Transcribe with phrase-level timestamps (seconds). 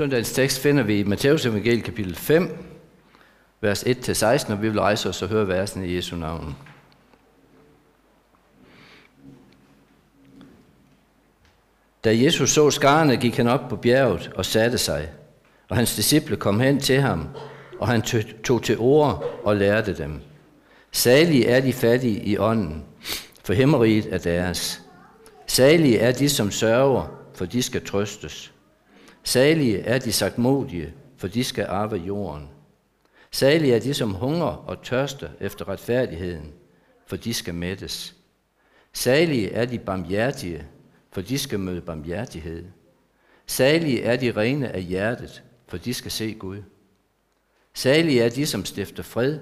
[0.00, 2.64] Søndagens tekst finder vi i Matteus evangeliet kapitel 5,
[3.60, 6.56] vers 1-16, og vi vil rejse os og høre versen i Jesu navn.
[12.04, 15.08] Da Jesus så skarne, gik han op på bjerget og satte sig,
[15.68, 17.28] og hans disciple kom hen til ham,
[17.78, 18.02] og han
[18.44, 20.20] tog til ord og lærte dem.
[20.92, 22.84] Salige er de fattige i ånden,
[23.44, 24.82] for himmeriget er deres.
[25.46, 28.52] Salige er de, som sørger, for de skal trøstes.
[29.24, 32.48] Salige er de sagtmodige, for de skal arve jorden.
[33.30, 36.52] Salige er de, som hunger og tørster efter retfærdigheden,
[37.06, 38.16] for de skal mættes.
[38.92, 40.66] Salige er de barmhjertige,
[41.12, 42.64] for de skal møde barmhjertighed.
[43.46, 46.62] Salige er de rene af hjertet, for de skal se Gud.
[47.74, 49.38] Salige er de, som stifter fred,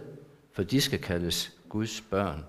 [0.52, 2.44] for de skal kaldes Guds børn.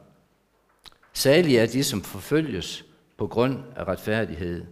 [1.13, 2.85] Salige er de, som forfølges
[3.17, 4.65] på grund af retfærdighed,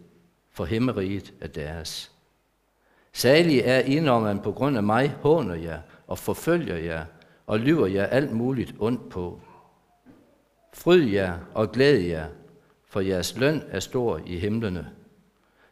[0.52, 2.12] for himmeriget er deres.
[3.18, 7.06] Salige er I, når man på grund af mig håner jer og forfølger jer
[7.48, 9.42] og lyver jer alt muligt ondt på.
[10.74, 12.28] Fryd jer og glæd jer,
[12.88, 14.90] for jeres løn er stor i himlene.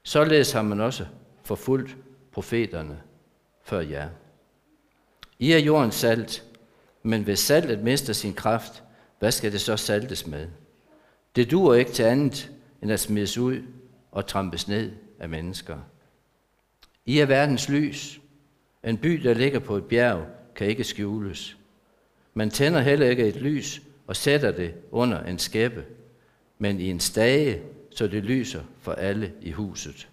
[0.03, 1.05] Således har man også
[1.43, 1.97] forfulgt
[2.31, 3.01] profeterne
[3.63, 4.09] før jer.
[5.39, 6.43] I er jordens salt,
[7.03, 8.83] men hvis saltet mister sin kraft,
[9.19, 10.47] hvad skal det så saltes med?
[11.35, 13.61] Det duer ikke til andet, end at smides ud
[14.11, 15.77] og trampes ned af mennesker.
[17.05, 18.21] I er verdens lys.
[18.83, 21.57] En by, der ligger på et bjerg, kan ikke skjules.
[22.33, 25.85] Man tænder heller ikke et lys og sætter det under en skæppe,
[26.57, 27.61] men i en stage,
[27.91, 30.09] så det lyser for alle i huset.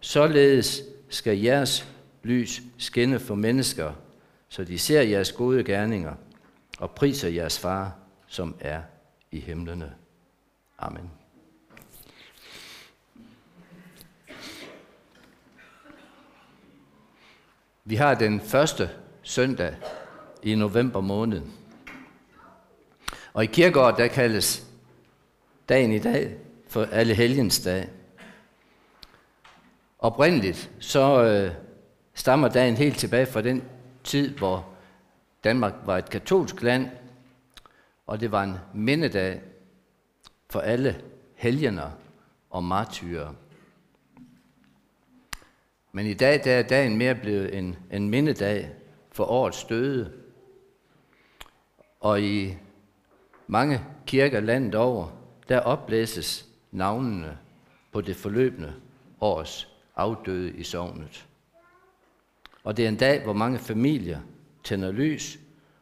[0.00, 1.88] Således skal jeres
[2.22, 3.92] lys skinne for mennesker,
[4.48, 6.14] så de ser jeres gode gerninger
[6.78, 8.82] og priser jeres far, som er
[9.30, 9.92] i himlene.
[10.78, 11.10] Amen.
[17.86, 18.90] Vi har den første
[19.22, 19.74] søndag
[20.42, 21.42] i november måned.
[23.32, 24.66] Og i kirkegård, der kaldes
[25.68, 26.36] dagen i dag
[26.68, 27.88] for alle helgens dag.
[29.98, 31.54] Oprindeligt så øh,
[32.14, 33.64] stammer dagen helt tilbage fra den
[34.04, 34.68] tid, hvor
[35.44, 36.88] Danmark var et katolsk land,
[38.06, 39.40] og det var en mindedag
[40.50, 41.02] for alle
[41.34, 41.90] helgener
[42.50, 43.32] og martyrer.
[45.94, 48.70] Men i dag der er dagen mere blevet en, en mindedag
[49.12, 50.12] for årets døde.
[52.00, 52.56] Og i
[53.46, 55.08] mange kirker landet over,
[55.48, 57.38] der oplæses navnene
[57.92, 58.74] på det forløbende
[59.20, 61.26] års afdøde i sovnet.
[62.64, 64.20] Og det er en dag, hvor mange familier
[64.64, 65.38] tænder lys,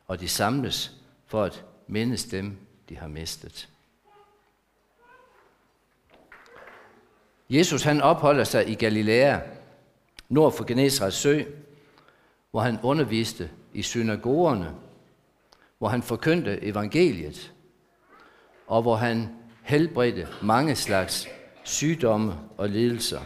[0.07, 0.93] og de samles
[1.27, 2.57] for at mindes dem,
[2.89, 3.69] de har mistet.
[7.51, 9.41] Jesus han opholder sig i Galilea,
[10.33, 11.43] nord for Genesrets sø,
[12.51, 14.75] hvor han underviste i synagogerne,
[15.79, 17.53] hvor han forkyndte evangeliet,
[18.67, 19.29] og hvor han
[19.63, 21.29] helbredte mange slags
[21.65, 23.21] sygdomme og lidelser.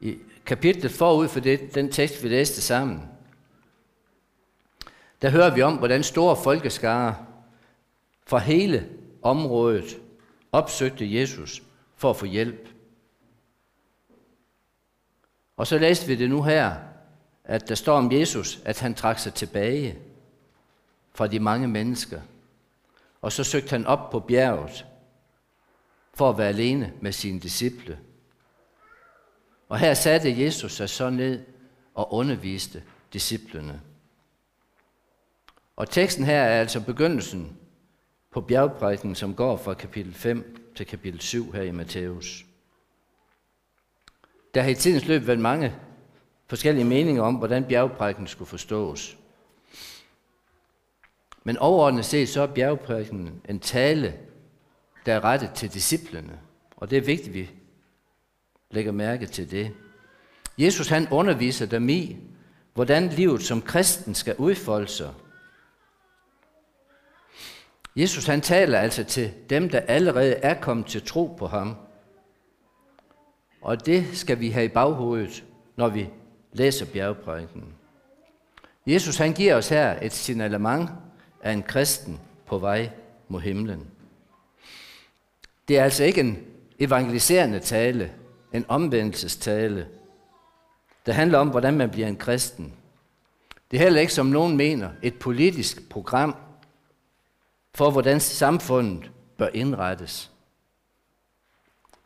[0.00, 3.02] I kapitlet forud for det, den tekst, vi læste sammen,
[5.22, 7.16] der hører vi om, hvordan store folkeskare
[8.26, 8.88] fra hele
[9.22, 10.00] området
[10.52, 11.62] opsøgte Jesus
[11.96, 12.68] for at få hjælp.
[15.56, 16.76] Og så læste vi det nu her,
[17.44, 19.98] at der står om Jesus, at han trak sig tilbage
[21.14, 22.20] fra de mange mennesker.
[23.22, 24.86] Og så søgte han op på bjerget
[26.14, 27.98] for at være alene med sine disciple.
[29.68, 31.44] Og her satte Jesus sig så ned
[31.94, 32.82] og underviste
[33.12, 33.80] disciplene.
[35.76, 37.56] Og teksten her er altså begyndelsen
[38.30, 42.44] på bjergprædiken, som går fra kapitel 5 til kapitel 7 her i Matthæus.
[44.54, 45.74] Der har i tidens løb været mange
[46.46, 49.16] forskellige meninger om, hvordan bjergprædiken skulle forstås.
[51.44, 54.14] Men overordnet set så er bjergprædiken en tale,
[55.06, 56.38] der er rettet til disciplene.
[56.76, 57.50] Og det er vigtigt, at vi
[58.70, 59.72] lægger mærke til det.
[60.58, 62.16] Jesus han underviser dem i,
[62.74, 65.14] hvordan livet som kristen skal udfolde sig.
[67.96, 71.76] Jesus han taler altså til dem, der allerede er kommet til tro på ham.
[73.62, 75.44] Og det skal vi have i baghovedet,
[75.76, 76.08] når vi
[76.52, 77.64] læser bjergprædiken.
[78.86, 80.90] Jesus han giver os her et signalement
[81.42, 82.90] af en kristen på vej
[83.28, 83.86] mod himlen.
[85.68, 86.46] Det er altså ikke en
[86.78, 88.12] evangeliserende tale,
[88.52, 89.88] en omvendelsestale,
[91.06, 92.74] Det handler om, hvordan man bliver en kristen.
[93.70, 96.36] Det er heller ikke, som nogen mener, et politisk program
[97.74, 100.30] for, hvordan samfundet bør indrettes.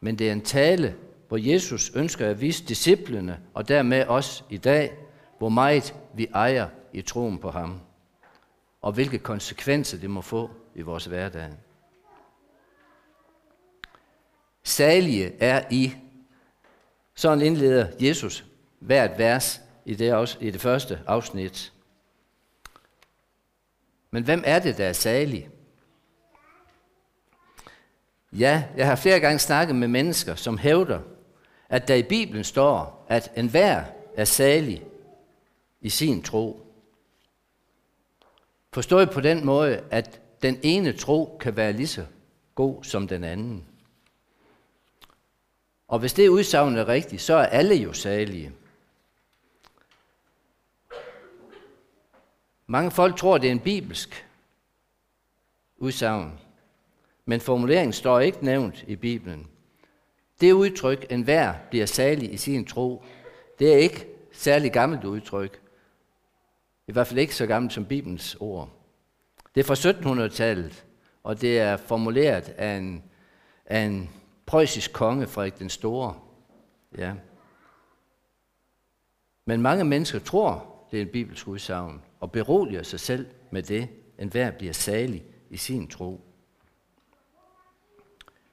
[0.01, 0.97] Men det er en tale
[1.29, 4.97] hvor Jesus ønsker at vise disciplene, og dermed os i dag,
[5.39, 7.81] hvor meget vi ejer i troen på ham,
[8.83, 11.51] og hvilke konsekvenser det må få i vores hverdag.
[14.63, 15.93] Salige er I.
[17.15, 18.45] Sådan indleder Jesus
[18.79, 21.73] hvert vers i det, i det første afsnit.
[24.11, 25.49] Men hvem er det, der er salig?
[28.33, 31.01] Ja, jeg har flere gange snakket med mennesker, som hævder,
[31.69, 33.85] at der i Bibelen står, at enhver
[34.17, 34.83] er salig
[35.81, 36.61] i sin tro.
[38.73, 42.07] Forstået på den måde, at den ene tro kan være lige så
[42.55, 43.65] god som den anden.
[45.89, 48.53] Og hvis det udsagn er rigtigt, så er alle jo salige.
[52.67, 54.27] Mange folk tror, det er en bibelsk
[55.77, 56.41] udsagn,
[57.25, 59.51] men formuleringen står ikke nævnt i Bibelen.
[60.41, 63.05] Det udtryk, en hver bliver salig i sin tro,
[63.59, 65.61] det er ikke særlig gammelt udtryk.
[66.87, 68.71] I hvert fald ikke så gammelt som Bibelens ord.
[69.55, 70.85] Det er fra 1700-tallet,
[71.23, 73.05] og det er formuleret af en,
[73.67, 74.11] af en
[74.47, 76.15] preussisk konge, Frederik den Store.
[76.99, 77.15] Ja.
[79.45, 83.89] Men mange mennesker tror, det er en bibelsk udsagn, og beroliger sig selv med det,
[84.19, 86.21] en hver bliver salig i sin tro.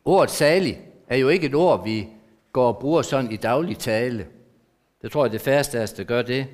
[0.06, 2.08] Ordet salig er jo ikke et ord, vi
[2.54, 4.28] går og bruger sådan i daglig tale.
[5.02, 6.48] Det tror jeg, det færreste af os, der gør det.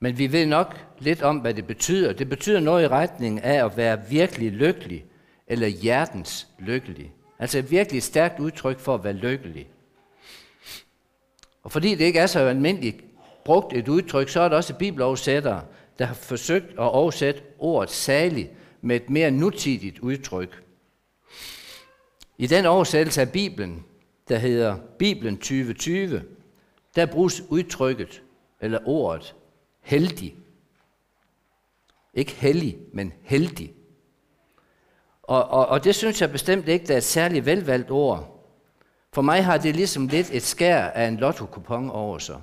[0.00, 2.12] Men vi ved nok lidt om, hvad det betyder.
[2.12, 5.04] Det betyder noget i retning af at være virkelig lykkelig,
[5.46, 7.12] eller hjertens lykkelig.
[7.38, 9.68] Altså et virkelig stærkt udtryk for at være lykkelig.
[11.62, 13.04] Og fordi det ikke er så almindeligt
[13.44, 15.62] brugt et udtryk, så er der også bibeloversættere,
[15.98, 20.62] der har forsøgt at oversætte ordet salig med et mere nutidigt udtryk.
[22.38, 23.84] I den oversættelse af Bibelen,
[24.28, 26.22] der hedder Bibelen 2020,
[26.96, 28.22] der bruges udtrykket,
[28.60, 29.34] eller ordet,
[29.80, 30.36] heldig.
[32.14, 33.74] Ikke hellig, men heldig.
[35.22, 38.44] Og, og, og det synes jeg bestemt ikke, der er et særligt velvalgt ord.
[39.12, 41.46] For mig har det ligesom lidt et skær af en lotto
[41.92, 42.40] over sig,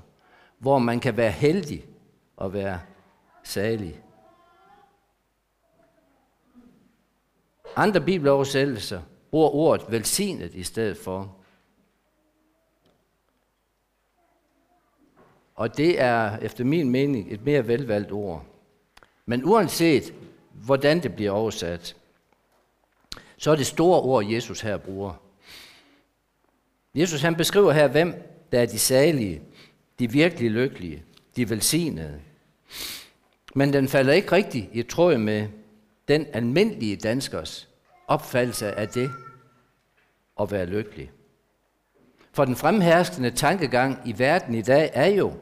[0.60, 1.86] hvor man kan være heldig
[2.38, 2.80] og være
[3.44, 4.02] salig.
[7.76, 9.02] Andre bibeloversættelser
[9.36, 11.36] bruger ordet velsignet i stedet for.
[15.56, 18.46] Og det er efter min mening et mere velvalgt ord.
[19.26, 20.14] Men uanset
[20.54, 21.96] hvordan det bliver oversat,
[23.38, 25.14] så er det store ord, Jesus her bruger.
[26.96, 28.14] Jesus han beskriver her, hvem
[28.52, 29.42] der er de salige,
[30.00, 31.04] de virkelig lykkelige,
[31.36, 32.22] de velsignede.
[33.56, 35.48] Men den falder ikke rigtig i tråd med
[36.08, 37.70] den almindelige danskers
[38.08, 39.12] opfattelse af det
[40.42, 41.12] at være lykkelig.
[42.34, 45.34] For den fremherskende tankegang i verden i dag er jo,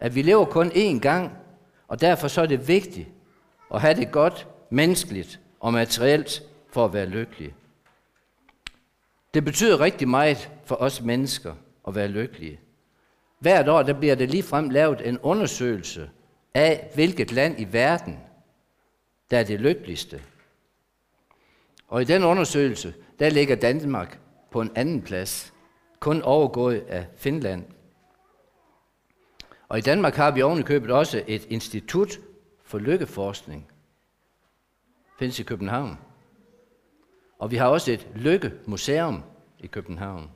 [0.00, 1.32] at vi lever kun én gang,
[1.88, 3.08] og derfor så er det vigtigt
[3.74, 6.42] at have det godt menneskeligt og materielt
[6.72, 7.54] for at være lykkelig.
[9.34, 11.54] Det betyder rigtig meget for os mennesker
[11.88, 12.60] at være lykkelige.
[13.38, 16.10] Hvert år der bliver der ligefrem lavet en undersøgelse
[16.54, 18.18] af, hvilket land i verden,
[19.30, 20.22] der er det lykkeligste.
[21.88, 24.18] Og i den undersøgelse, der ligger Danmark
[24.50, 25.52] på en anden plads,
[26.00, 27.64] kun overgået af Finland.
[29.68, 32.18] Og i Danmark har vi ovenikøbet også et institut
[32.64, 33.70] for lykkeforskning.
[35.18, 35.98] Findes i København.
[37.38, 39.22] Og vi har også et lykkemuseum
[39.58, 40.30] i København.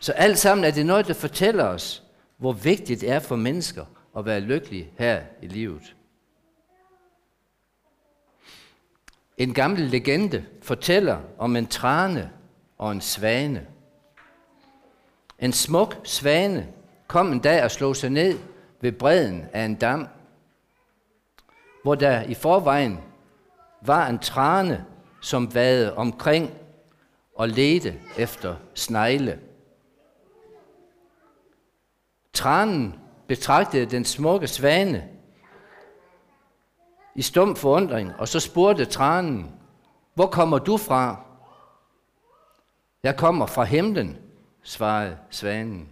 [0.00, 2.02] Så alt sammen er det noget, der fortæller os,
[2.36, 3.84] hvor vigtigt det er for mennesker
[4.16, 5.96] at være lykkelige her i livet.
[9.38, 12.32] En gammel legende fortæller om en trane
[12.82, 13.66] og en svane.
[15.38, 16.68] En smuk svane
[17.06, 18.38] kom en dag og slog sig ned
[18.80, 20.08] ved bredden af en dam,
[21.82, 23.00] hvor der i forvejen
[23.82, 24.84] var en trane,
[25.20, 26.50] som vadede omkring
[27.36, 29.40] og ledte efter snegle.
[32.32, 32.94] Tranen
[33.26, 35.08] betragtede den smukke svane
[37.14, 39.52] i stum forundring, og så spurgte tranen,
[40.14, 41.31] hvor kommer du fra?
[43.02, 44.18] Jeg kommer fra himlen,
[44.62, 45.88] svarede svanen.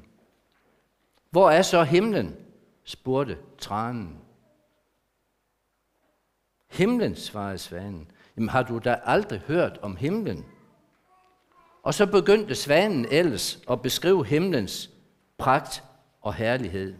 [1.31, 2.37] Hvor er så himlen?
[2.85, 4.21] spurgte tranen.
[6.69, 8.11] Himlen, svarede svanen.
[8.37, 10.47] Jamen har du da aldrig hørt om himlen?
[11.83, 14.91] Og så begyndte svanen ellers at beskrive himlens
[15.39, 15.85] pragt
[16.21, 16.95] og herlighed.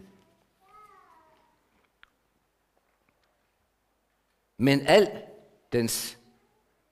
[4.57, 5.23] Men al
[5.71, 6.17] dens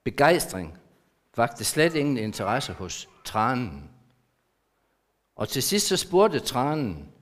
[0.04, 0.79] begejstring
[1.36, 3.90] vagte slet ingen interesse hos tranen.
[5.36, 7.12] Og til sidst så spurgte tranen,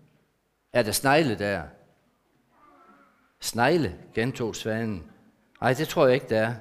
[0.73, 1.63] er der snegle der?
[3.41, 5.11] Snegle, gentog svanen.
[5.61, 6.55] Nej, det tror jeg ikke, der er.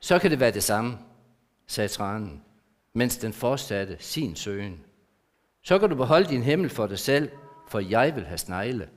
[0.00, 0.98] Så kan det være det samme,
[1.66, 2.44] sagde tranen,
[2.92, 4.84] mens den fortsatte sin søgen.
[5.62, 7.30] Så kan du beholde din himmel for dig selv,
[7.68, 8.90] for jeg vil have snegle.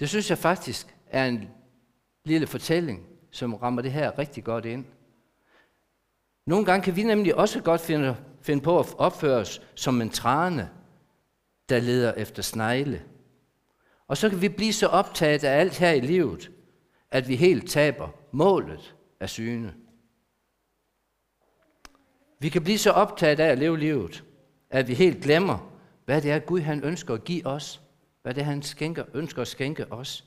[0.00, 1.50] Det synes jeg faktisk er en
[2.24, 4.84] lille fortælling, som rammer det her rigtig godt ind.
[6.46, 10.10] Nogle gange kan vi nemlig også godt finde, finde på at opføre os som en
[10.10, 10.70] trane,
[11.68, 13.02] der leder efter snegle.
[14.08, 16.50] Og så kan vi blive så optaget af alt her i livet,
[17.10, 19.74] at vi helt taber målet af syne.
[22.38, 24.24] Vi kan blive så optaget af at leve livet,
[24.70, 25.72] at vi helt glemmer,
[26.04, 27.82] hvad det er, Gud han ønsker at give os.
[28.22, 30.24] Hvad det er, han skænker, ønsker at skænke os.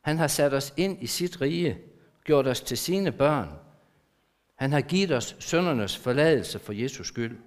[0.00, 1.78] Han har sat os ind i sit rige,
[2.24, 3.48] gjort os til sine børn.
[4.54, 7.38] Han har givet os søndernes forladelse for Jesus skyld.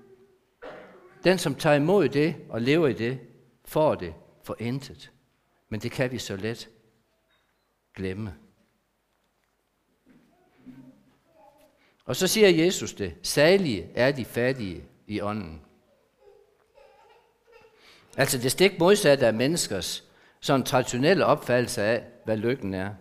[1.23, 3.19] Den, som tager imod det og lever i det,
[3.65, 5.11] får det for intet.
[5.69, 6.69] Men det kan vi så let
[7.95, 8.35] glemme.
[12.05, 15.61] Og så siger Jesus det, salige er de fattige i ånden.
[18.17, 20.03] Altså det stik modsatte af menneskers
[20.39, 22.93] sådan traditionelle opfattelse af, hvad lykken er.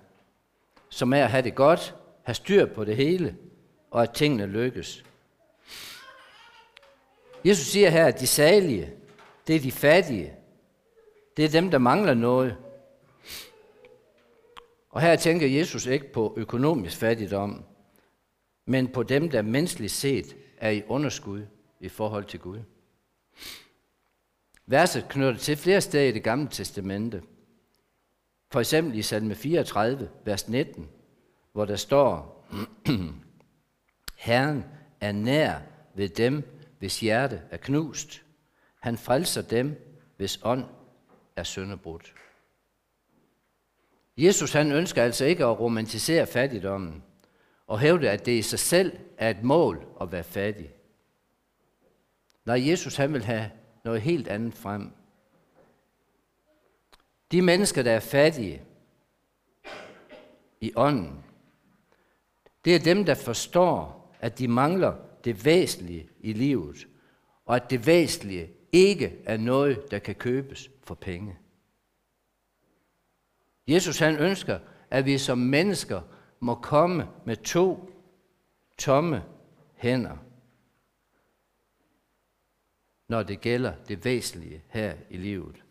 [0.88, 3.36] Som er at have det godt, have styr på det hele,
[3.90, 5.04] og at tingene lykkes.
[7.44, 8.92] Jesus siger her, at de salige,
[9.46, 10.32] det er de fattige.
[11.36, 12.56] Det er dem, der mangler noget.
[14.90, 17.64] Og her tænker Jesus ikke på økonomisk fattigdom,
[18.66, 21.46] men på dem, der menneskeligt set er i underskud
[21.80, 22.58] i forhold til Gud.
[24.66, 27.22] Verset knytter til flere steder i det gamle testamente.
[28.48, 30.88] For eksempel i salme 34, vers 19,
[31.52, 32.46] hvor der står,
[34.16, 34.64] Herren
[35.00, 35.58] er nær
[35.94, 36.42] ved dem,
[36.78, 38.22] hvis hjerte er knust.
[38.80, 40.64] Han frelser dem, hvis ånd
[41.36, 42.14] er sønderbrudt.
[44.16, 47.02] Jesus han ønsker altså ikke at romantisere fattigdommen
[47.66, 50.70] og hævde, at det i sig selv er et mål at være fattig.
[52.44, 53.50] Nej, Jesus han vil have
[53.84, 54.92] noget helt andet frem.
[57.32, 58.62] De mennesker, der er fattige
[60.60, 61.24] i ånden,
[62.64, 66.88] det er dem, der forstår, at de mangler det væsentlige i livet,
[67.44, 71.38] og at det væsentlige ikke er noget, der kan købes for penge.
[73.68, 74.58] Jesus han ønsker,
[74.90, 76.00] at vi som mennesker
[76.40, 77.90] må komme med to
[78.78, 79.24] tomme
[79.74, 80.16] hænder,
[83.08, 85.65] når det gælder det væsentlige her i livet.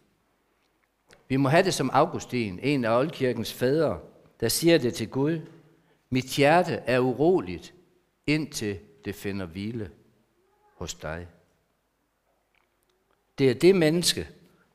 [1.27, 3.99] Vi må have det som Augustin, en af oldkirkens fædre,
[4.39, 5.41] der siger det til Gud.
[6.09, 7.73] Mit hjerte er uroligt,
[8.27, 9.91] indtil det finder hvile
[10.77, 11.27] hos dig.
[13.37, 14.27] Det er det menneske,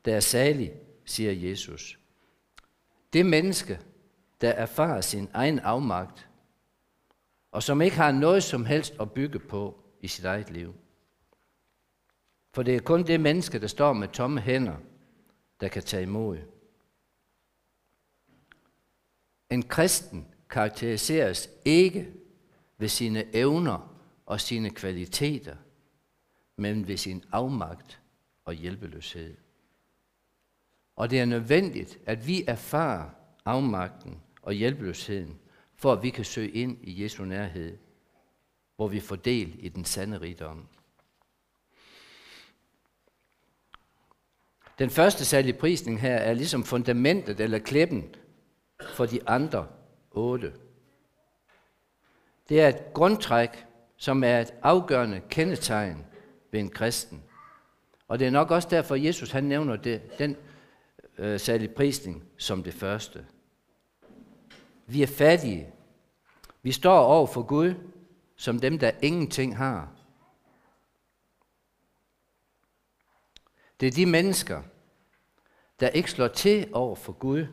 [0.05, 0.71] der er salig,
[1.05, 1.99] siger Jesus.
[3.13, 3.79] Det menneske,
[4.41, 6.29] der erfarer sin egen afmagt,
[7.51, 10.73] og som ikke har noget som helst at bygge på i sit eget liv.
[12.53, 14.75] For det er kun det menneske, der står med tomme hænder,
[15.61, 16.37] der kan tage imod.
[19.49, 22.13] En kristen karakteriseres ikke
[22.77, 25.55] ved sine evner og sine kvaliteter,
[26.55, 28.01] men ved sin afmagt
[28.45, 29.37] og hjælpeløshed.
[30.95, 33.09] Og det er nødvendigt, at vi erfarer
[33.45, 35.39] afmagten og hjælpeløsheden,
[35.75, 37.77] for at vi kan søge ind i Jesu nærhed,
[38.75, 40.67] hvor vi får del i den sande rigdom.
[44.81, 48.15] Den første særlige prisning her er ligesom fundamentet eller klippen
[48.93, 49.67] for de andre
[50.11, 50.53] otte.
[52.49, 53.65] Det er et grundtræk,
[53.97, 56.05] som er et afgørende kendetegn
[56.51, 57.23] ved en kristen.
[58.07, 60.35] Og det er nok også derfor, Jesus han nævner det, den
[61.17, 63.25] øh, særlige prisning som det første.
[64.87, 65.67] Vi er fattige.
[66.61, 67.73] Vi står over for Gud
[68.35, 69.89] som dem, der ingenting har.
[73.79, 74.61] Det er de mennesker,
[75.81, 77.47] der ikke slår til over for Gud,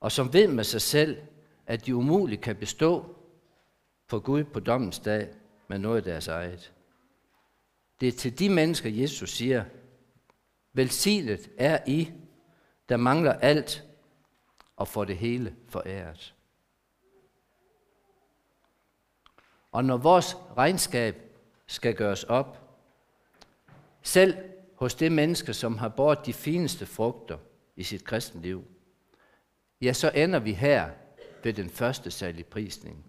[0.00, 1.22] og som ved med sig selv,
[1.66, 3.16] at de umuligt kan bestå
[4.06, 5.28] for Gud på dommens dag
[5.68, 6.72] med noget af deres eget.
[8.00, 9.64] Det er til de mennesker, Jesus siger,
[10.72, 12.12] velsignet er I,
[12.88, 13.84] der mangler alt
[14.76, 16.34] og får det hele foræret.
[19.72, 21.22] Og når vores regnskab
[21.66, 22.78] skal gøres op,
[24.02, 24.36] selv
[24.78, 27.38] hos det menneske, som har båret de fineste frugter
[27.76, 28.64] i sit kristenliv,
[29.80, 30.90] ja, så ender vi her
[31.44, 33.04] ved den første særlige prisning.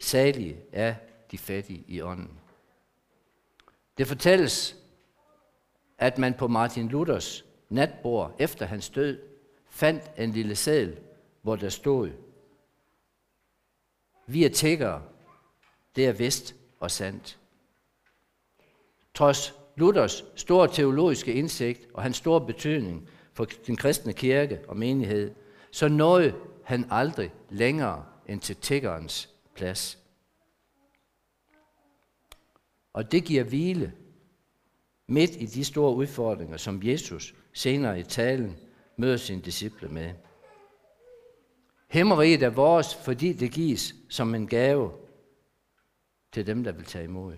[0.00, 0.94] salige er
[1.30, 2.40] de fattige i ånden.
[3.98, 4.76] Det fortælles,
[5.98, 9.20] at man på Martin Luthers natbord efter hans død
[9.70, 11.00] fandt en lille sædel,
[11.42, 12.10] hvor der stod,
[14.26, 15.02] vi er tiggere,
[15.96, 17.38] det er vist og sandt.
[19.14, 25.34] Trods Luthers store teologiske indsigt og hans store betydning for den kristne kirke og menighed,
[25.70, 29.98] så nåede han aldrig længere end til tiggerens plads.
[32.92, 33.92] Og det giver hvile
[35.08, 38.56] midt i de store udfordringer, som Jesus senere i talen
[38.96, 40.12] møder sine disciple med.
[41.88, 44.92] Himmeriget er vores, fordi det gives som en gave
[46.32, 47.34] til dem, der vil tage imod.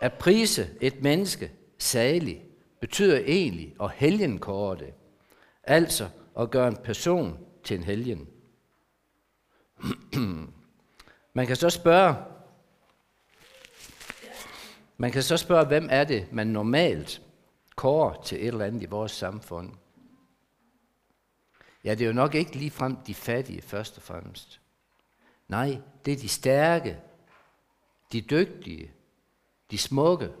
[0.00, 2.44] At prise et menneske salig
[2.80, 4.94] betyder egentlig at helgenkåre det.
[5.62, 8.28] Altså at gøre en person til en helgen.
[11.34, 12.14] Man kan så spørge,
[14.96, 17.22] man kan så spørge, hvem er det, man normalt
[17.74, 19.72] kårer til et eller andet i vores samfund?
[21.84, 24.60] Ja, det er jo nok ikke ligefrem de fattige først og fremmest.
[25.48, 26.98] Nej, det er de stærke,
[28.12, 28.92] de dygtige,
[29.70, 30.32] de smukke.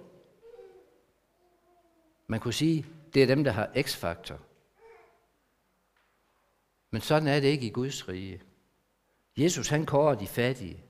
[2.26, 4.38] Man kunne sige, det er dem, der har x-faktor.
[6.90, 8.42] Men sådan er det ikke i Guds rige.
[9.36, 10.84] Jesus han kårer de fattige,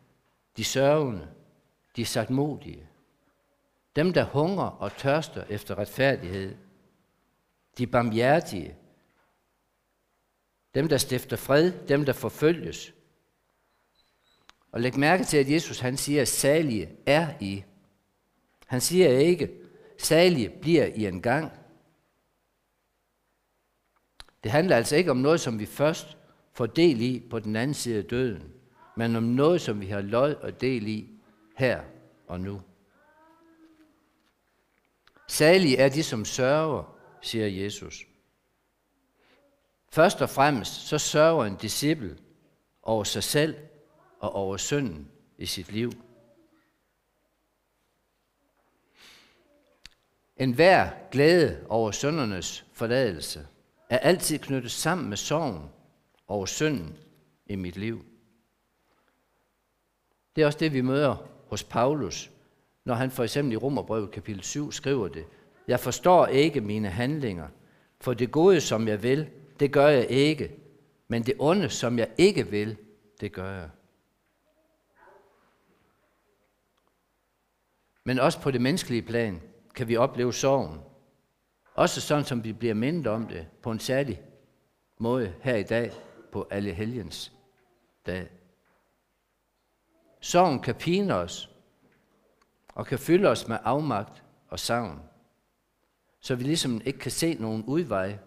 [0.57, 1.29] de sørgende,
[1.97, 2.89] de sagtmodige,
[3.97, 6.57] dem der hunger og tørster efter retfærdighed,
[7.79, 8.77] de barmhjertige,
[10.75, 12.93] dem der stifter fred, dem der forfølges.
[14.73, 17.65] Og læg mærke til, at Jesus han siger, at salige er I.
[18.67, 19.51] Han siger ikke,
[19.99, 21.53] salige bliver I en gang.
[24.43, 26.17] Det handler altså ikke om noget, som vi først
[26.53, 28.53] får del i på den anden side af døden,
[28.97, 31.11] men om noget, som vi har lod og del i
[31.57, 31.83] her
[32.27, 32.63] og nu.
[35.29, 38.07] Salige er de, som sørger, siger Jesus.
[39.89, 42.19] Først og fremmest så sørger en disciple
[42.83, 43.57] over sig selv
[44.21, 45.93] og over synden i sit liv.
[50.37, 53.47] En hver glæde over søndernes forladelse
[53.91, 55.71] er altid knyttet sammen med sorgen
[56.29, 56.99] over synden
[57.47, 58.05] i mit liv.
[60.37, 61.17] Det er også det, vi møder
[61.49, 62.31] hos Paulus,
[62.85, 65.25] når han for eksempel i Romerbrevet kapitel 7 skriver det.
[65.69, 67.49] Jeg forstår ikke mine handlinger,
[68.01, 70.57] for det gode, som jeg vil, det gør jeg ikke,
[71.09, 72.77] men det onde, som jeg ikke vil,
[73.21, 73.71] det gør jeg.
[78.05, 79.43] Men også på det menneskelige plan
[79.77, 80.81] kan vi opleve sorgen.
[81.75, 84.23] Også sådan, som vi bliver mindet om det på en særlig
[84.99, 85.93] måde her i dag
[86.33, 87.33] på alle helgens
[88.07, 88.29] dag.
[90.21, 91.51] Sorgen kan pine os
[92.69, 95.03] og kan fylde os med afmagt og savn,
[96.21, 98.19] så vi ligesom ikke kan se nogen udvej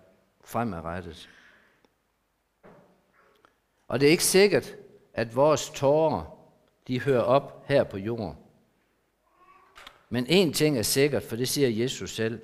[0.44, 1.30] fremadrettet.
[3.88, 4.76] Og det er ikke sikkert,
[5.14, 6.40] at vores tårer,
[6.88, 8.38] de hører op her på jorden.
[10.10, 12.42] Men en ting er sikkert, for det siger Jesus selv.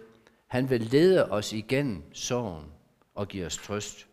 [0.47, 2.71] Han vil lede os igennem sorgen
[3.15, 4.08] og give os trøst.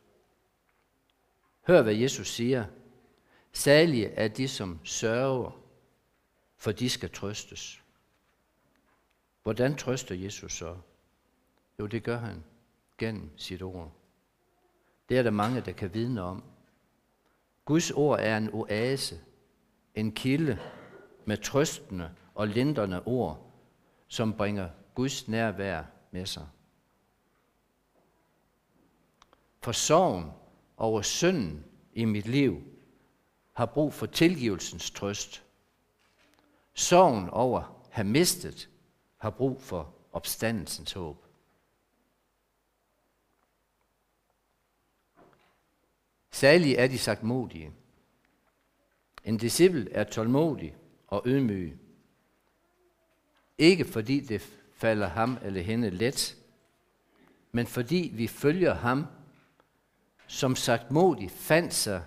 [1.66, 2.64] Hør, hvad Jesus siger.
[3.52, 5.60] Salige er de, som sørger,
[6.56, 7.82] for de skal trøstes.
[9.42, 10.76] Hvordan trøster Jesus så?
[11.78, 12.44] Jo, det gør han
[12.98, 13.92] gennem sit ord.
[15.08, 16.44] Det er der mange, der kan vidne om.
[17.64, 19.20] Guds ord er en oase,
[19.94, 20.58] en kilde
[21.24, 23.52] med trøstende og lindrende ord,
[24.08, 26.48] som bringer Guds nærvær med sig.
[29.60, 30.30] For sorgen
[30.76, 32.62] over synden i mit liv
[33.52, 35.44] har brug for tilgivelsens trøst.
[36.74, 38.68] Sorgen over at have mistet
[39.16, 41.24] har brug for opstandelsens håb.
[46.30, 47.72] Særlig er de sagt modige.
[49.24, 51.78] En disciple er tålmodig og ydmyg.
[53.58, 56.36] Ikke fordi det falder ham eller hende let,
[57.52, 59.06] men fordi vi følger ham,
[60.26, 62.02] som sagt modig fandt sig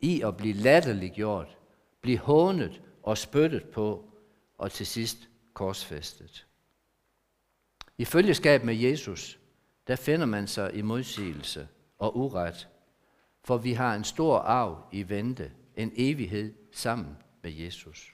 [0.00, 1.58] i at blive latterliggjort,
[2.00, 4.10] blive hånet og spyttet på,
[4.58, 6.46] og til sidst korsfæstet.
[7.98, 9.38] I følgeskab med Jesus,
[9.86, 11.68] der finder man sig i modsigelse
[11.98, 12.68] og uret,
[13.44, 18.13] for vi har en stor arv i vente, en evighed sammen med Jesus.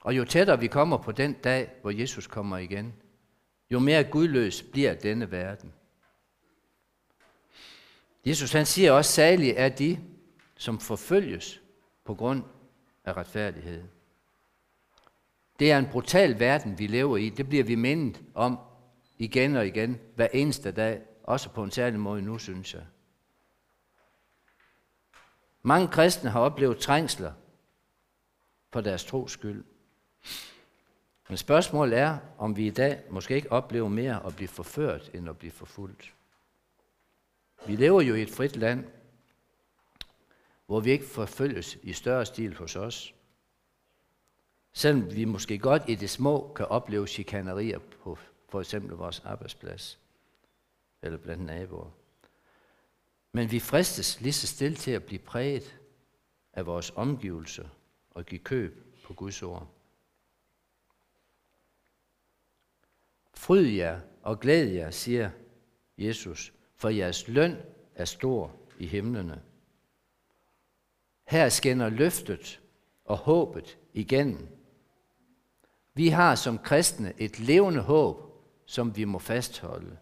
[0.00, 2.94] Og jo tættere vi kommer på den dag, hvor Jesus kommer igen,
[3.70, 5.72] jo mere gudløs bliver denne verden.
[8.26, 9.98] Jesus han siger også, særligt er de,
[10.56, 11.60] som forfølges
[12.04, 12.42] på grund
[13.04, 13.84] af retfærdighed.
[15.58, 17.28] Det er en brutal verden, vi lever i.
[17.28, 18.58] Det bliver vi mindet om
[19.18, 21.02] igen og igen, hver eneste dag.
[21.22, 22.82] Også på en særlig måde nu, synes jeg.
[25.62, 27.32] Mange kristne har oplevet trængsler
[28.72, 29.64] for deres tros skyld.
[31.28, 35.28] Men spørgsmålet er, om vi i dag måske ikke oplever mere at blive forført, end
[35.28, 36.14] at blive forfulgt.
[37.66, 38.84] Vi lever jo i et frit land,
[40.66, 43.14] hvor vi ikke forfølges i større stil hos os.
[44.72, 49.98] Selvom vi måske godt i det små kan opleve chikanerier på for eksempel vores arbejdsplads
[51.02, 51.90] eller blandt naboer.
[53.32, 55.80] Men vi fristes lige så stille til at blive præget
[56.52, 57.68] af vores omgivelser
[58.10, 59.68] og give køb på Guds ord.
[63.40, 65.30] Fryd jer og glæd jer, siger
[65.98, 67.56] Jesus, for jeres løn
[67.94, 69.42] er stor i himlene.
[71.26, 72.60] Her skinner løftet
[73.04, 74.48] og håbet igennem.
[75.94, 78.16] Vi har som kristne et levende håb,
[78.66, 79.98] som vi må fastholde.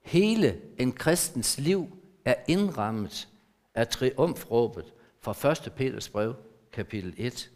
[0.00, 1.86] Hele en kristens liv
[2.24, 3.28] er indrammet
[3.74, 5.72] af triumfråbet fra 1.
[5.76, 6.34] Peters brev,
[6.72, 7.50] kapitel 1.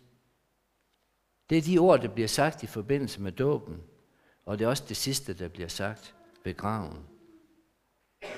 [1.51, 3.83] Det er de ord, der bliver sagt i forbindelse med dåben,
[4.47, 6.99] og det er også det sidste, der bliver sagt begraven.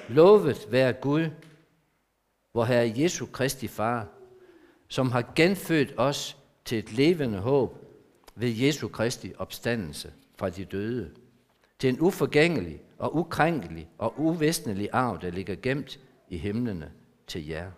[0.09, 1.31] Lovet være Gud,
[2.53, 4.09] hvor Herre Jesu Kristi Far,
[4.89, 7.79] som har genfødt os til et levende håb
[8.35, 11.11] ved Jesu Kristi opstandelse fra de døde,
[11.79, 16.93] til en uforgængelig og ukrænkelig og uvæsnelig arv, der ligger gemt i himlene
[17.27, 17.71] til jer.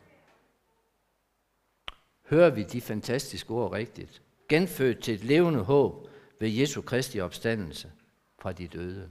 [2.29, 4.23] Hører vi de fantastiske ord rigtigt?
[4.49, 6.09] Genfødt til et levende håb
[6.41, 7.91] ved Jesu Kristi opstandelse
[8.41, 9.11] fra de døde.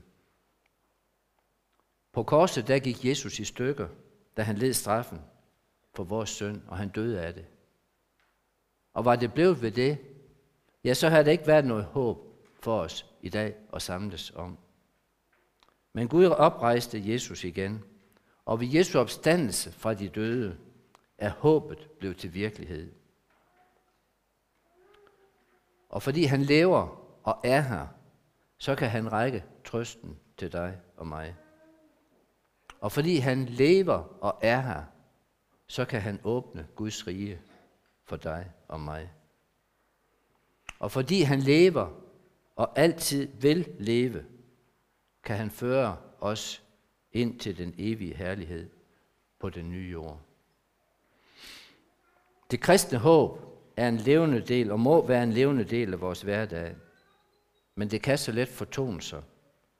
[2.12, 3.88] På korset der gik Jesus i stykker,
[4.36, 5.20] da han led straffen
[5.94, 7.46] for vores søn, og han døde af det.
[8.94, 9.98] Og var det blevet ved det,
[10.84, 12.18] ja, så havde det ikke været noget håb
[12.60, 14.58] for os i dag at samles om.
[15.92, 17.84] Men Gud oprejste Jesus igen,
[18.44, 20.58] og ved Jesu opstandelse fra de døde
[21.18, 22.92] er håbet blevet til virkelighed.
[25.88, 27.86] Og fordi han lever og er her,
[28.60, 31.36] så kan han række trøsten til dig og mig.
[32.80, 34.84] Og fordi han lever og er her,
[35.66, 37.40] så kan han åbne Guds rige
[38.04, 39.12] for dig og mig.
[40.78, 41.90] Og fordi han lever
[42.56, 44.24] og altid vil leve,
[45.24, 46.62] kan han føre os
[47.12, 48.70] ind til den evige herlighed
[49.38, 50.20] på den nye jord.
[52.50, 53.40] Det kristne håb
[53.76, 56.76] er en levende del og må være en levende del af vores hverdag.
[57.74, 59.22] Men det kan så let fortone sig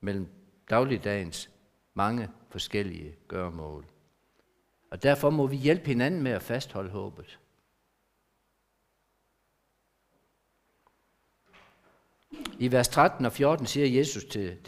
[0.00, 0.28] mellem
[0.70, 1.50] dagligdagens
[1.94, 3.84] mange forskellige gørmål.
[4.90, 7.38] Og derfor må vi hjælpe hinanden med at fastholde håbet.
[12.58, 14.62] I vers 13 og 14 siger Jesus til,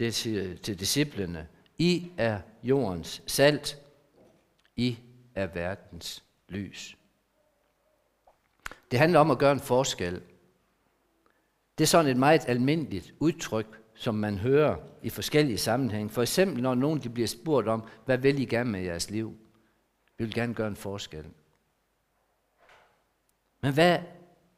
[0.57, 3.77] til disciplene, I er jordens salt,
[4.75, 4.97] I
[5.35, 6.97] er verdens lys.
[8.91, 10.21] Det handler om at gøre en forskel.
[11.77, 16.09] Det er sådan et meget almindeligt udtryk, som man hører i forskellige sammenhænge.
[16.09, 19.37] For eksempel når nogen de bliver spurgt om, hvad vil I gerne med jeres liv?
[20.17, 21.25] Vi vil gerne gøre en forskel.
[23.61, 23.99] Men hvad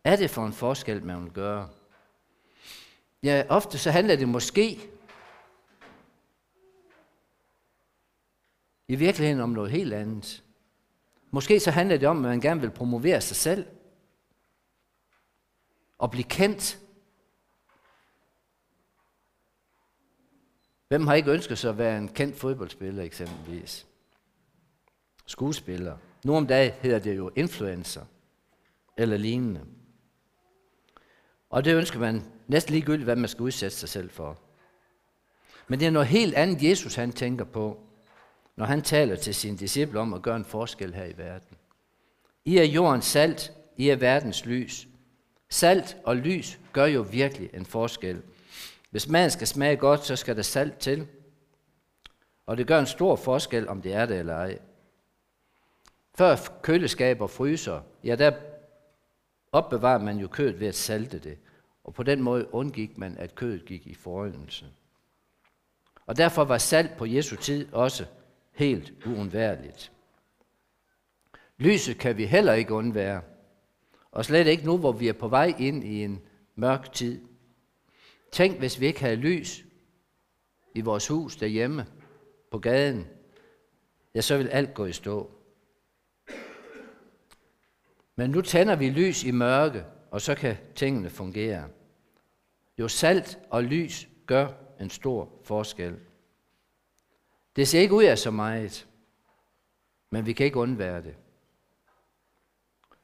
[0.04, 1.70] er det for en forskel, man vil gøre?
[3.24, 4.90] Ja, ofte så handler det måske
[8.88, 10.44] i virkeligheden om noget helt andet.
[11.32, 13.66] Måske så handler det om, at man gerne vil promovere sig selv
[15.98, 16.80] og blive kendt.
[20.96, 23.86] Hvem har ikke ønsket sig at være en kendt fodboldspiller eksempelvis?
[25.26, 25.98] Skuespiller.
[26.26, 28.02] Nu om dagen hedder det jo influencer
[28.98, 29.62] eller lignende.
[31.50, 34.40] Og det ønsker man næsten ligegyldigt, hvad man skal udsætte sig selv for.
[35.68, 37.80] Men det er noget helt andet, Jesus han tænker på,
[38.56, 41.58] når han taler til sine disciple om at gøre en forskel her i verden.
[42.46, 44.88] I er jordens salt, I er verdens lys.
[45.50, 48.22] Salt og lys gør jo virkelig en forskel.
[48.96, 51.08] Hvis maden skal smage godt, så skal der salt til.
[52.46, 54.60] Og det gør en stor forskel, om det er det eller ej.
[56.18, 58.32] Før køleskaber og fryser, ja, der
[59.52, 61.38] opbevarer man jo kødet ved at salte det.
[61.84, 64.66] Og på den måde undgik man, at kødet gik i forøgelse.
[66.06, 68.06] Og derfor var salt på Jesu tid også
[68.52, 69.92] helt uundværligt.
[71.58, 73.22] Lyset kan vi heller ikke undvære.
[74.12, 76.22] Og slet ikke nu, hvor vi er på vej ind i en
[76.56, 77.35] mørk tid.
[78.36, 79.66] Tænk, hvis vi ikke havde lys
[80.74, 81.86] i vores hus derhjemme,
[82.52, 83.08] på gaden,
[84.16, 85.32] ja, så vil alt gå i stå.
[88.16, 91.70] Men nu tænder vi lys i mørke, og så kan tingene fungere.
[92.80, 94.48] Jo salt og lys gør
[94.80, 96.00] en stor forskel.
[97.56, 98.88] Det ser ikke ud af så meget,
[100.10, 101.16] men vi kan ikke undvære det.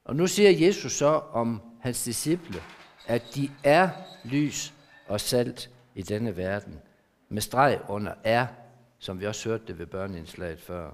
[0.03, 2.61] Og nu siger Jesus så om hans disciple,
[3.07, 3.89] at de er
[4.23, 4.73] lys
[5.11, 6.81] og salt i denne verden,
[7.29, 8.47] med streg under er,
[8.99, 10.91] som vi også hørte det ved børneindslaget før.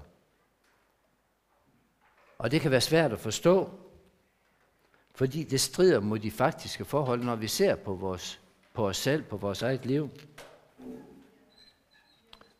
[2.38, 3.70] Og det kan være svært at forstå,
[5.14, 8.40] fordi det strider mod de faktiske forhold, når vi ser på, vores,
[8.74, 10.10] på os selv, på vores eget liv.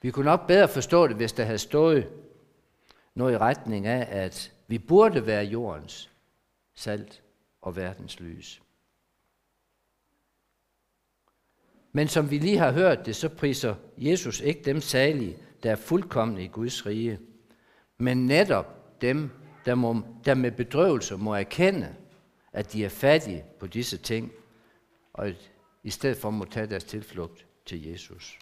[0.03, 2.13] Vi kunne nok bedre forstå det, hvis der havde stået
[3.15, 6.11] noget i retning af, at vi burde være jordens
[6.75, 7.23] salt
[7.63, 8.63] og verdens lys.
[11.99, 15.77] Men som vi lige har hørt det, så priser Jesus ikke dem salige, der er
[15.77, 17.19] fuldkommende i Guds rige,
[17.99, 19.31] men netop dem,
[19.65, 21.95] der, må, der med bedrøvelse må erkende,
[22.53, 24.33] at de er fattige på disse ting,
[25.13, 25.33] og
[25.83, 28.39] i stedet for må tage deres tilflugt til Jesus.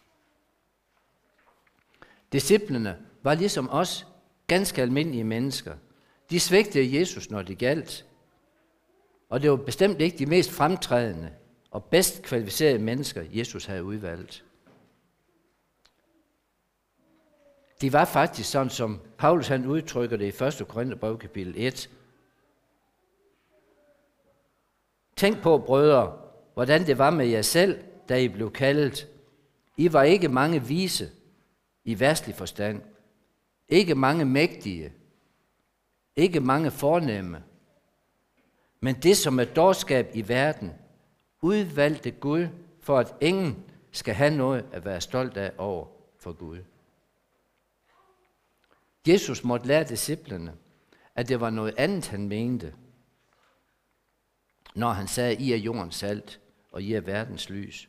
[2.32, 4.06] Disciplene var ligesom os
[4.46, 5.74] ganske almindelige mennesker.
[6.30, 8.06] De svigtede Jesus, når det galt.
[9.28, 11.30] Og det var bestemt ikke de mest fremtrædende
[11.70, 14.44] og bedst kvalificerede mennesker, Jesus havde udvalgt.
[17.80, 20.68] De var faktisk sådan, som Paulus han udtrykker det i 1.
[20.68, 21.90] Korintherbrev kapitel 1.
[25.16, 26.18] Tænk på, brødre,
[26.54, 29.08] hvordan det var med jer selv, da I blev kaldet.
[29.76, 31.10] I var ikke mange vise
[31.84, 32.82] i værstlig forstand.
[33.68, 34.92] Ikke mange mægtige.
[36.16, 37.44] Ikke mange fornemme.
[38.80, 40.72] Men det, som er dårskab i verden,
[41.42, 42.48] udvalgte Gud,
[42.80, 45.86] for at ingen skal have noget at være stolt af over
[46.18, 46.58] for Gud.
[49.08, 50.54] Jesus måtte lære disciplene,
[51.14, 52.74] at det var noget andet, han mente,
[54.74, 56.40] når han sagde, I er jordens salt,
[56.72, 57.88] og I er verdens lys.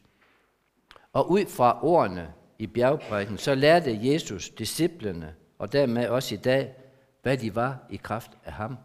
[1.14, 6.76] Og ud fra ordene i bjergprædiken, så lærte Jesus disciplene, og dermed også i dag,
[7.22, 8.78] hvad de var i kraft af ham.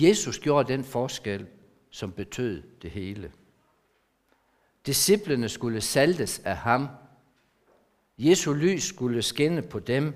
[0.00, 1.46] Jesus gjorde den forskel,
[1.90, 3.32] som betød det hele.
[4.86, 6.88] Disciplene skulle saltes af ham.
[8.18, 10.14] Jesu lys skulle skinne på dem,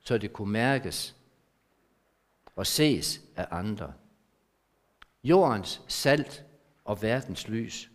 [0.00, 1.16] så det kunne mærkes
[2.56, 3.92] og ses af andre.
[5.24, 6.44] Jordens salt
[6.84, 7.90] og verdens lys.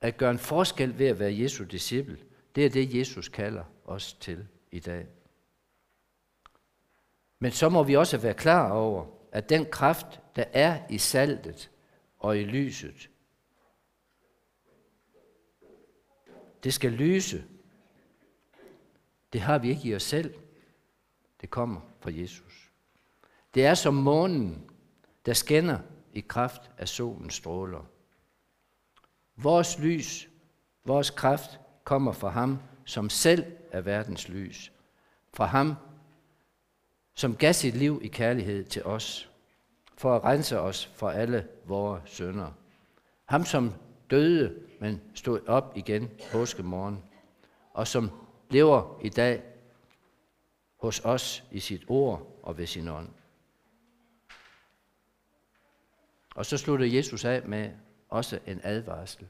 [0.00, 2.18] At gøre en forskel ved at være Jesu disciple,
[2.54, 5.06] det er det, Jesus kalder os til i dag.
[7.38, 11.70] Men så må vi også være klar over, at den kraft, der er i saltet
[12.18, 13.10] og i lyset,
[16.64, 17.44] det skal lyse.
[19.32, 20.34] Det har vi ikke i os selv.
[21.40, 22.70] Det kommer fra Jesus.
[23.54, 24.70] Det er som månen,
[25.26, 25.78] der skinner
[26.12, 27.84] i kraft af solens stråler.
[29.36, 30.28] Vores lys,
[30.84, 34.72] vores kraft kommer fra ham, som selv er verdens lys.
[35.34, 35.74] Fra ham,
[37.14, 39.29] som gav sit liv i kærlighed til os,
[40.00, 42.52] for at rense os for alle vores sønder.
[43.24, 43.74] Ham, som
[44.10, 47.04] døde, men stod op igen påskemorgen,
[47.72, 48.10] og som
[48.50, 49.42] lever i dag
[50.76, 53.08] hos os i sit ord og ved sin ånd.
[56.34, 57.70] Og så slutter Jesus af med
[58.08, 59.26] også en advarsel.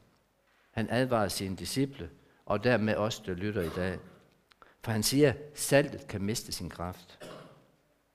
[0.71, 2.11] Han advarer sine disciple,
[2.47, 3.99] og dermed os, der lytter i dag.
[4.85, 7.31] For han siger, at saltet kan miste sin kraft,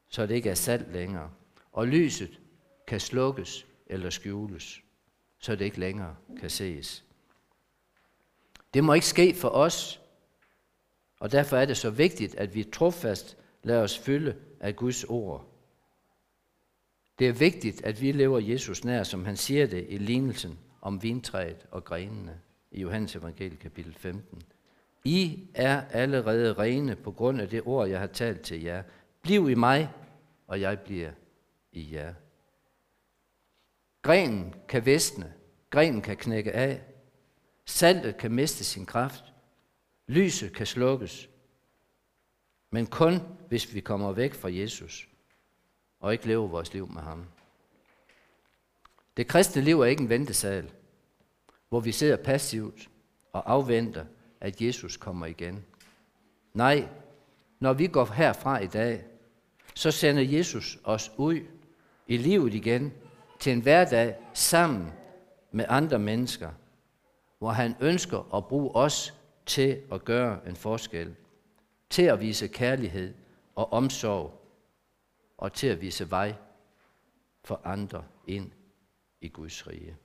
[0.09, 1.31] så det ikke er salt længere.
[1.71, 2.39] Og lyset
[2.87, 4.81] kan slukkes eller skjules,
[5.39, 7.03] så det ikke længere kan ses.
[8.73, 10.01] Det må ikke ske for os,
[11.19, 15.55] og derfor er det så vigtigt, at vi trofast lader os fylde af Guds ord
[17.19, 21.03] det er vigtigt, at vi lever Jesus nær, som han siger det i lignelsen om
[21.03, 22.39] vintræet og grenene
[22.71, 24.43] i Johannes evangelie kapitel 15.
[25.03, 28.83] I er allerede rene på grund af det ord, jeg har talt til jer.
[29.21, 29.91] Bliv i mig,
[30.47, 31.11] og jeg bliver
[31.71, 32.13] i jer.
[34.05, 35.33] Grenen kan visne,
[35.69, 36.81] grenen kan knække af,
[37.65, 39.23] saltet kan miste sin kraft,
[40.07, 41.29] lyset kan slukkes,
[42.71, 45.09] men kun hvis vi kommer væk fra Jesus
[45.99, 47.25] og ikke lever vores liv med ham.
[49.17, 50.71] Det kristne liv er ikke en ventesal,
[51.69, 52.89] hvor vi sidder passivt
[53.33, 54.05] og afventer,
[54.41, 55.65] at Jesus kommer igen.
[56.53, 56.87] Nej,
[57.59, 59.05] når vi går herfra i dag,
[59.73, 61.39] så sender Jesus os ud
[62.07, 62.93] i livet igen
[63.39, 64.93] til en hverdag sammen
[65.51, 66.51] med andre mennesker,
[67.37, 69.13] hvor han ønsker at bruge os
[69.45, 71.15] til at gøre en forskel.
[71.89, 73.13] til at vise kærlighed
[73.55, 74.41] og omsorg,
[75.37, 76.35] og til at vise vej
[77.43, 78.51] for andre ind
[79.21, 79.97] i Guds rige.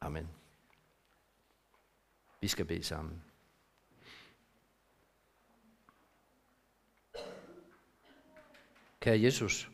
[0.00, 0.28] Amen.
[2.40, 3.22] Vi skal bede sammen.
[9.00, 9.70] Kære Jesus,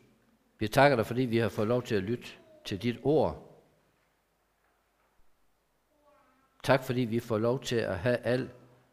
[0.59, 2.29] vi takker dig, fordi vi har fået lov til at lytte
[2.65, 3.49] til dit ord.
[6.63, 8.51] Tak, fordi vi får lov til at have al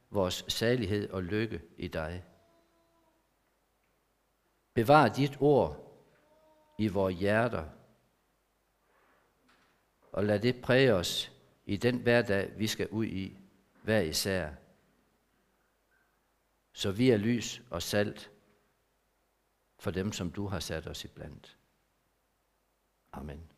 [0.10, 2.26] vores salighed og lykke i dig.
[4.74, 5.86] Bevar dit ord
[6.78, 7.70] i vores hjerter,
[10.12, 11.32] og lad det præge os
[11.66, 13.38] i den hverdag, vi skal ud i,
[13.84, 14.52] hver især.
[16.74, 18.32] Så vi er lys og salt
[19.80, 21.58] for dem, som du har sat os iblandt.
[23.12, 23.49] Amen.